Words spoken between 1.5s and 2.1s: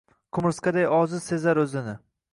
o’zini.